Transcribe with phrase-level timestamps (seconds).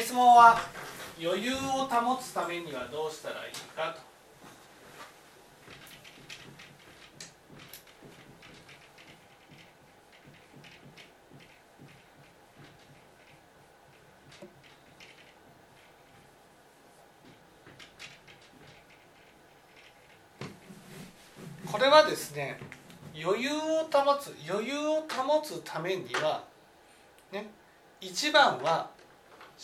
[0.00, 0.58] 質問は
[1.22, 1.56] 余裕を
[1.86, 4.12] 保つためにはどうしたらいいかと。
[21.70, 22.58] これはですね
[23.14, 26.44] 余裕を保つ余裕を保つためには
[27.30, 27.46] ね
[28.00, 28.90] 一番は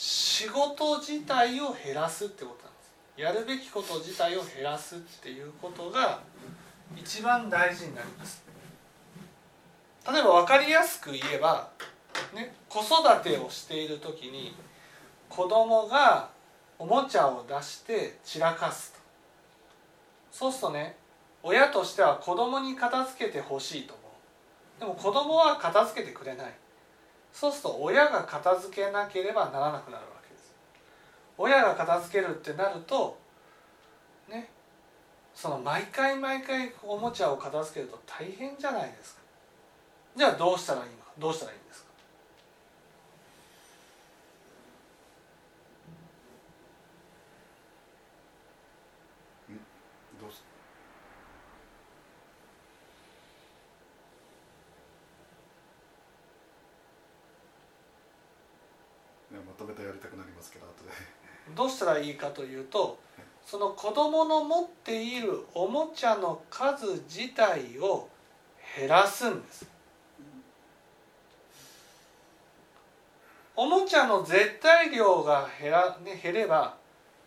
[0.00, 2.92] 仕事自体を減らすってことなんです。
[3.16, 6.20] やるべきこと自体を減らすっていうことが
[6.96, 8.44] 一番大事になります。
[10.08, 11.68] 例えば分かりやすく言えば、
[12.32, 14.54] ね、子育てをしている時に
[15.28, 16.30] 子供が
[16.78, 19.00] おもちゃを出して散らかすと。
[20.30, 20.96] そうするとね
[21.42, 24.02] 親としては子供に片付けてほしいと思
[24.78, 24.80] う。
[24.80, 26.52] でも子供は片付けてくれない。
[27.32, 30.54] そうすると親が片付けなければならなくなるわけです。
[31.36, 33.16] 親が片付けるってなると
[34.28, 34.50] ね
[35.34, 39.20] その毎回毎回おもちゃを片付けると大変じゃないですか。
[40.16, 40.96] じゃあどうしたらいいの？
[40.96, 41.88] かどうしたらいいんですか
[50.20, 50.42] どうす
[59.30, 60.90] いやまとめてやりたくなりますけど後で。
[61.54, 62.98] どうしたらいいかというと
[63.44, 68.08] その子供の持っているおもちゃの数自体を
[68.76, 69.66] 減らすんです。
[73.56, 76.76] おもちゃの絶対量が減ら、ね、減れば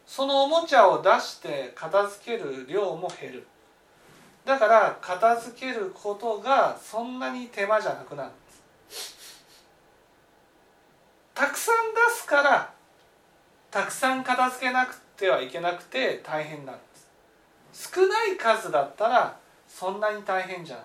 [0.06, 3.48] そのおもちゃを出して片付ける量も減る。
[4.45, 8.34] だから片付けることがそんなに手間じゃなくなるん
[8.88, 9.44] です。
[11.34, 12.73] たくさん出すから
[13.72, 16.81] たくさん片付けなくてはいけなくて大変なんで
[17.73, 17.91] す。
[17.94, 20.83] 少ない数だったらそんなに大変じゃな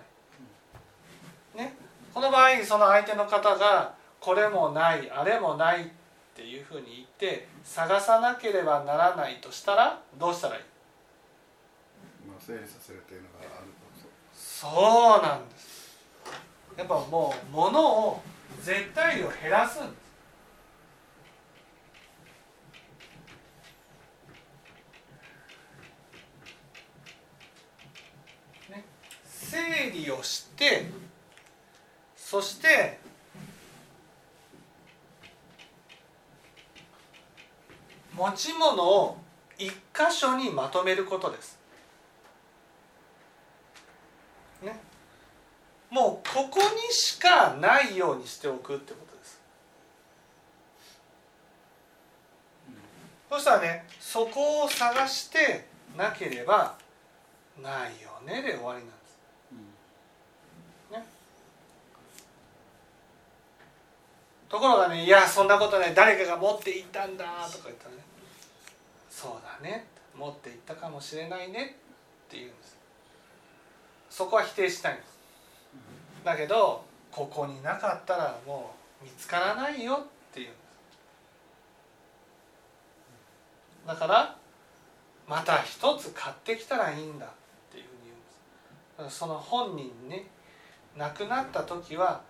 [1.59, 1.65] い。
[1.65, 1.75] ね。
[2.13, 5.87] この場合その相手の方がこれもないあれもないっ
[6.33, 10.61] ていうふうに言って探さなければならないとしたらどうしたらいい？
[12.27, 13.77] まあ整理させるいうのがあると。
[14.33, 15.97] そうなんです。
[16.77, 18.21] やっぱもう物を
[18.61, 19.97] 絶対量減らすんで
[28.67, 28.85] すね
[29.49, 30.85] 整理をして
[32.15, 32.99] そして
[38.13, 39.17] 持ち物を
[39.57, 41.57] 一箇所にまとめることです、
[45.89, 49.39] もうここにしかないようにしておくってことです。
[53.29, 55.65] そしたらねそこを探して
[55.95, 56.75] なければ
[57.61, 59.06] ないよねで終わりなんです。
[59.51, 61.05] ね、
[64.49, 68.01] ところがねいやそんなことね誰かが持っていったんだとか言ったらね。
[69.09, 69.31] そう
[69.63, 69.87] だね。
[70.15, 71.65] 持っていったかもしれないね。
[71.65, 72.77] って言うんです。
[74.09, 75.17] そこは否定したいんです。
[76.23, 79.93] だけどここになかったらもう見つからないよ。
[79.93, 80.67] っていうんです。
[83.87, 84.35] だから
[85.27, 87.27] また一つ買ってきたらいいんだ。
[89.09, 90.25] その本人ね
[90.95, 92.21] 亡くなった時は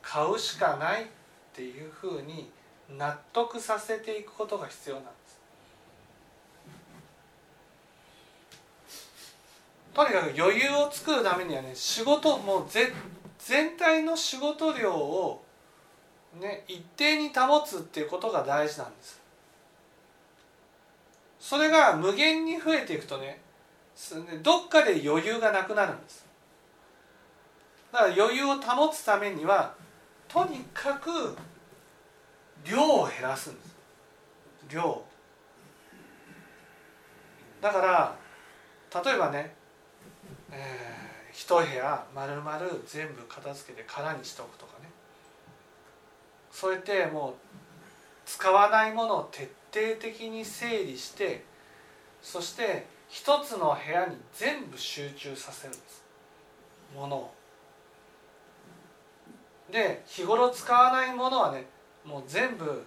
[0.00, 1.06] 買うしかないっ
[1.52, 2.50] ていうふうに
[2.88, 5.40] 納得させていくことが必要なんです。
[9.94, 12.92] とにかく余裕を作るためにはね仕事もうぜ
[13.38, 15.44] 全体の仕事量を
[16.40, 19.20] ね一定に保つっていうことが大事なんです。
[21.38, 23.43] それが無限に増えていくとね
[24.42, 26.26] どっかで余裕がなくなるんです。
[27.92, 29.74] だから余裕を保つためには
[30.28, 31.36] とにかく
[32.64, 33.74] 量を減らすんです。
[34.68, 35.02] 量
[37.60, 38.16] だから
[39.04, 39.54] 例えばね
[40.50, 44.88] えー、一部屋丸々全部片付けて空にしておくとかね。
[46.50, 47.34] そうやってもう
[48.26, 51.44] 使わないものを徹底的に整理して
[52.22, 56.04] そして一つの部屋に全部集中させるんです
[56.94, 57.34] ものを。
[59.70, 61.66] で日頃使わないものはね
[62.04, 62.84] もう全部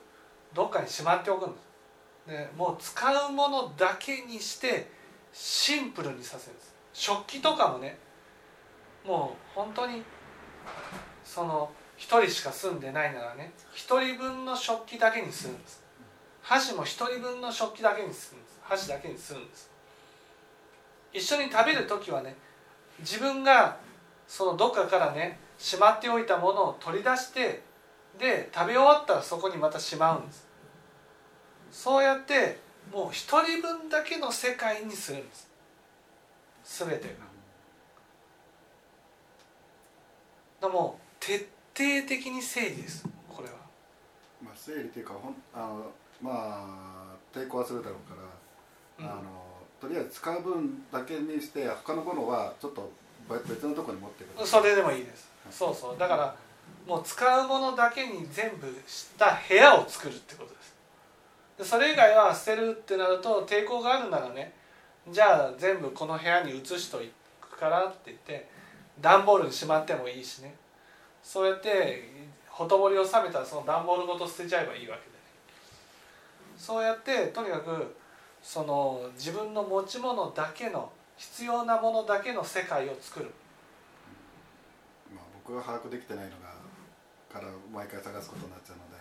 [0.53, 1.67] どっかにしまっておくんです。
[2.27, 4.91] でもう使うものだけにして
[5.33, 6.75] シンプルにさせるんです。
[6.93, 7.97] 食器とかもね
[9.05, 10.03] もう本当に
[11.23, 15.83] その1人しか住んでないならね1人分の食器だけにするんです
[16.41, 19.69] 箸も1人分の食器だけにするんです箸だけにするんです
[21.17, 22.35] 一緒に食べる時はね
[22.99, 23.77] 自分が
[24.27, 27.63] そのどっかからねしまっておいたものを取り出して
[28.19, 30.47] で食べ終わったらそこにまたしまうんです。
[31.71, 32.59] そうやって
[32.91, 35.49] もう一人分だけの世界にするんです。
[36.63, 37.15] 全て
[40.61, 40.67] が。
[40.67, 41.37] でも徹
[41.75, 43.55] 底的に整理ですこれは。
[44.43, 45.91] まあ整理っていうかほんあの
[46.21, 48.15] まあ抵抗はするだろうか
[49.01, 49.19] ら、うん。
[49.19, 52.91] あのとりあえず使う分だけにして他のものはちょっと
[53.47, 55.29] 別のとこに持ってくるそれでもいいです。
[55.51, 55.97] そうそう。
[55.97, 56.35] だから
[56.85, 60.53] もう使うものだけに全部した部屋を作るってこと
[61.59, 61.69] です。
[61.69, 64.53] それ以外は捨てるってなると抵抗があるならね
[65.09, 67.09] じゃあ全部この部屋に移しとい
[67.41, 68.47] くからって言って
[69.01, 70.55] 段ボールにしまってもいいしね。
[71.23, 72.09] そうやって
[72.47, 75.13] ほとぼりを冷めたらその段ボールごと捨てちゃえばいいわけでね。
[76.57, 77.95] そうやってとにかく
[78.41, 83.31] その自分の持ち物だけの必要なものだけの世界を作る。
[85.13, 86.57] まあ、僕は把握できてないのが
[87.31, 88.97] から毎回探すことになっちゃうので、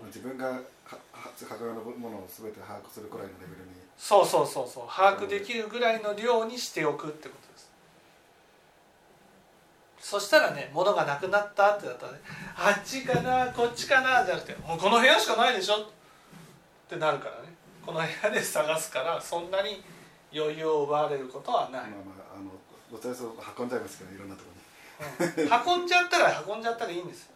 [0.00, 3.74] うん自分が母親のものを全て把握するくらいのレベルに。
[3.98, 4.84] そうそうそうそう。
[4.88, 7.70] 把握できるぐらいの量にしておくってことです。
[10.06, 12.18] そしたらね物がなくなったってなったらね
[12.56, 15.86] あっちかなこっちかなじゃなくてもうこの部屋しかないでしょっ
[16.88, 17.48] てなるからね
[17.86, 19.80] この部屋で探すからそんなに
[20.34, 21.86] 余裕を奪われることはない、まあま
[22.34, 22.50] ああの
[22.90, 27.30] どちらにせよ運んじゃいますけどいろんなところにうん運んじゃったら運んじゃったらいいんです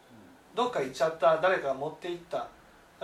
[0.54, 2.48] どっか行っちゃった誰かが持って行った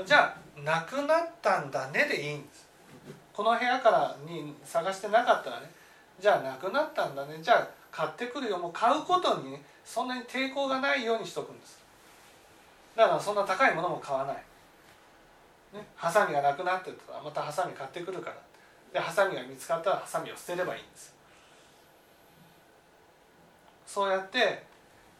[0.04, 2.66] じゃあなくなったんだねでいいんです
[3.32, 5.70] この部屋からに探してなかったらね
[6.18, 11.78] じゃあなくなったんだねじゃあ買ってくるよもう買うことにねそんなに抵抗がないようにしとくんです
[12.96, 14.36] だからそんな高いものも買わない
[15.76, 18.36] ねハサミがなくなってたらまたハサミ買ってくるから
[18.92, 21.14] でハサミが見つかったらハサミを捨てればいいんです
[23.86, 24.62] そうやって、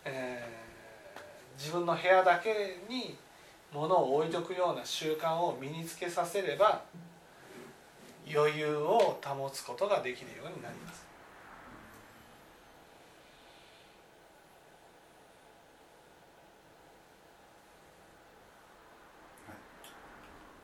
[0.05, 0.67] えー
[1.59, 3.17] 自分の部屋だけに
[3.73, 6.83] 物を置いとくような習慣を身につけさせれば
[8.31, 11.07] 余裕を保つことができるようになります。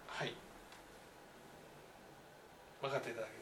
[0.08, 0.34] はい。
[2.80, 3.41] 分かっていただけたでしょう